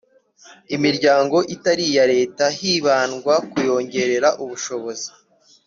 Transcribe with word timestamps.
imiryango 0.75 1.37
itari 1.55 1.83
iya 1.91 2.05
Leta 2.13 2.45
hibandwa 2.57 3.33
kukuyongerera 3.43 4.29
ubushobozi 4.43 5.09